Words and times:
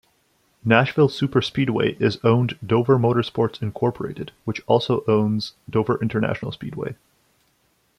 Nashville 0.65 1.09
Superspeedway 1.09 2.01
is 2.01 2.17
owned 2.23 2.57
Dover 2.65 2.97
Motorsports 2.97 3.61
Incorporated, 3.61 4.31
which 4.45 4.59
also 4.65 5.03
owns 5.07 5.53
Dover 5.69 6.01
International 6.01 6.51
Speedway. 6.51 6.95